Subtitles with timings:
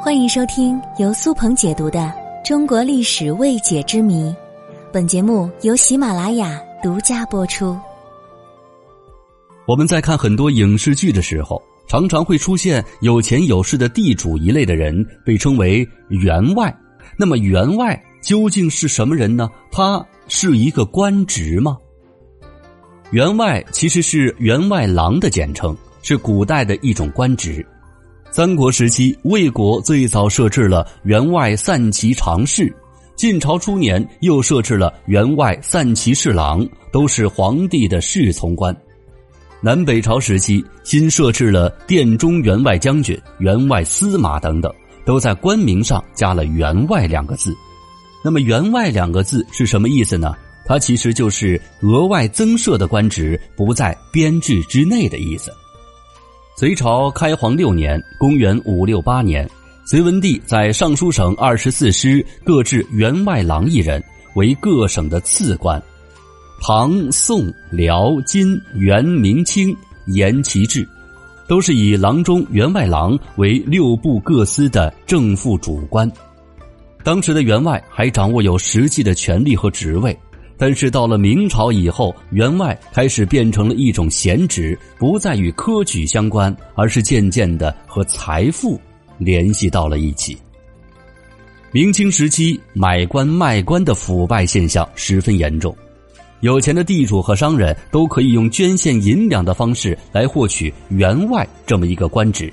[0.00, 1.98] 欢迎收听由苏鹏解读的
[2.46, 4.30] 《中国历史未解之谜》，
[4.92, 7.76] 本节目由喜马拉雅独家播出。
[9.66, 16.72] 我们在看很多影视剧的时候，常常会出现有钱有势的地主一类的人，被称为员外。
[17.16, 19.50] 那么，员外究竟是什么人呢？
[19.72, 21.76] 他是一个官职吗？
[23.10, 27.66] 员外其实是员外郎的简称，是古代的一种官职。
[28.30, 32.72] 三国时期，魏国最早设置了员外散骑常侍，
[33.16, 38.74] 晋朝初年又设置了员外散骑侍郎，都是皇帝的侍从官。
[39.60, 44.72] 南北朝时期，新设置了殿中员外将军、员外司马等等，
[45.04, 47.52] 都在官名上加了“员外”两个字。
[48.22, 50.36] 那么“员外”两个字是什么意思呢？
[50.64, 55.50] 它其实就是额外增设的官职，不在编制之内的意思。
[56.58, 59.48] 隋朝开皇六年（公元五六八年），
[59.86, 64.02] 隋文帝在尚书省二十四师各置员外郎一人，
[64.34, 65.80] 为各省的次官。
[66.60, 69.72] 唐、宋、辽、金、元、明清
[70.08, 70.84] 沿其制，
[71.46, 76.10] 都是以郎中、员外郎为六部各司的正副主官。
[77.04, 80.18] 当时的员外还掌握有实际的权力和职位。
[80.58, 88.78] 但是到了明朝以后，员外开始变成了一种闲职，不再与科举相关，而是渐渐的和财富
[89.18, 90.36] 联系到了一起。
[91.70, 95.76] 明清时期，买官卖官的腐败现象十分严重，
[96.40, 102.52] 有钱的地主和商人都可以用捐献银两的方式来获取员外这么一个官职，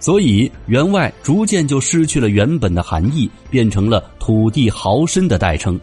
[0.00, 5.78] 所以员外逐渐就失去了原本的含义，变成了土地豪绅的代称。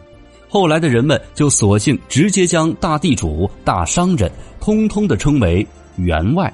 [0.54, 5.66] 后来的人们就索性直接将大地主、大商人通通的称为
[5.96, 6.54] 员外。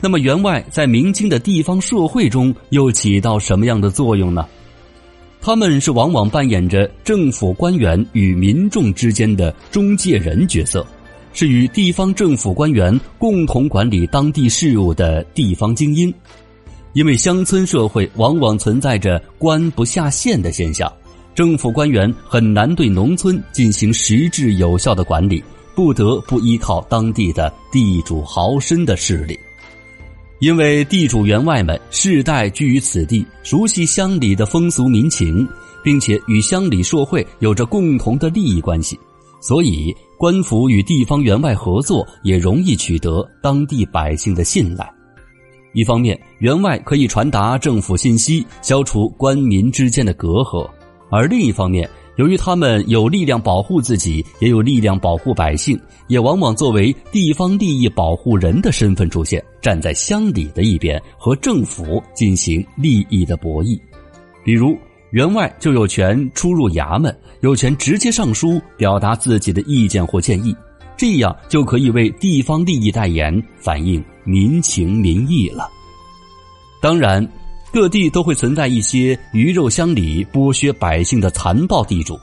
[0.00, 4.44] 那么，员外在明清的地方社会中又起到什么样的作用呢？
[5.40, 10.84] 他们是往往扮演着政府官员与民众之间的中介人角色，
[11.32, 16.12] 是与地方政府官员共同管理当地事务的地方精英。
[16.94, 20.92] 因为乡村社会往往存在着官不下县的现象。
[21.40, 25.42] 政府官员很难对农村进行实质有效的管理，
[25.74, 29.40] 不得不依靠当地的地主豪绅的势力。
[30.40, 35.48] 因为地主员外们世代居于此地，熟悉乡里的风俗民情，
[35.82, 39.00] 并且与乡里社会有着共同的利益关系，
[39.40, 44.86] 所以官府与地方员外合作也容易取得当地百姓的信赖。
[45.72, 50.68] 一方面，员外可以传达政府信息，消除官民之间的隔阂。
[51.10, 63.78] 而另一方面，由于他们有力量保护自己，也有力量保护百姓，也往往作为地方利益保护人的身份出现，站在乡里的一边，和政府进行利益的博弈。
[64.44, 64.76] 比如，
[65.10, 70.54] 员外就有权出入衙门，有权直接上书表达自己的意见或建议，
[70.96, 75.68] 这样就可以为地方利益代言，反映民情民意了。
[76.80, 77.28] 当然。
[77.72, 82.18] 各地都会存在一些鱼肉乡里剥削百姓的残暴地主，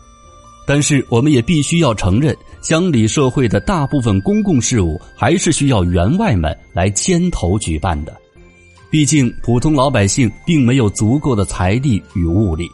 [0.66, 8.16] 但是我们也必须要承认，乡里社会的大部分公共事务还是需要员外们来牵头举办的。
[8.90, 12.69] 毕竟普通老百姓并没有足够的财力与物力，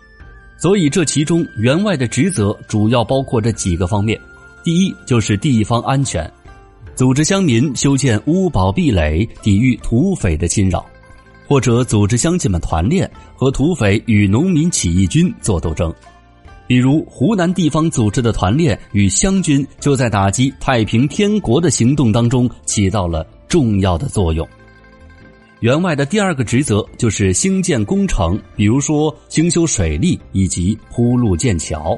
[0.57, 4.19] 所以这其中员外的职责主要包括这几个方面：
[4.63, 6.31] 第一，就是地方安全，
[6.95, 10.83] 组织乡民修建屋堡壁垒，抵御土匪的侵扰。
[11.47, 15.93] 或者组织乡亲们团练，和土匪与农民起义军做斗争，
[16.67, 24.47] 比如湖南地方组织的团练与湘军，就在打击太平天国的行动当中起到了重要的作用。
[25.59, 31.97] 员外的第二个职责就是兴建工程，比如说兴修水利以及铺路建桥，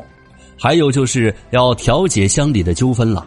[0.55, 3.25] 还有就是要调解乡里的纠纷了。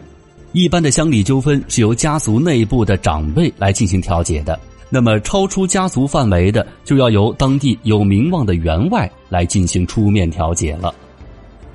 [0.53, 4.57] 一般的乡里纠纷是由家族内部的长辈来进行调解的。
[4.89, 10.93] 那么，超出家族范围的，就要由当地有名望的员外来进行出面调解了。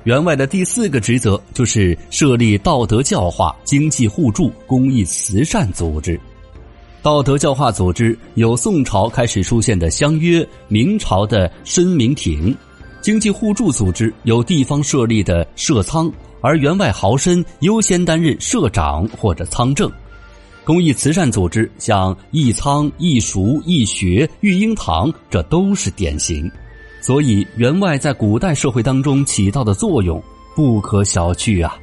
[0.03, 6.19] 员外的第四个职责就是设立道德教化、经济互助、公益慈善组织。
[7.01, 12.53] 道德教化组织有宋朝开始出现的乡约，明朝的申明亭；
[13.01, 16.11] 经济互助组织有地方设立的社仓，
[16.41, 19.89] 而员外豪绅优先担任社长或者仓正。
[20.65, 26.51] 公益慈善组织像义仓、义塾、义学、育婴堂，这都是典型。
[26.99, 30.21] 所以，员外在古代社会当中起到的作用
[30.55, 31.77] 不可小觑啊。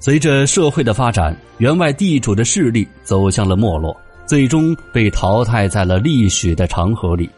[0.00, 7.30] 随着社会的发展，员外地主的势力走向了没落，最终被淘汰在了历史的长河里。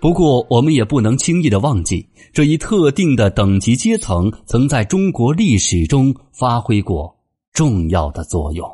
[0.00, 7.16] 不过，我们也不能轻易的忘记这一特定的等级阶层曾在中国历史中发挥过
[7.52, 8.68] 重要的作用。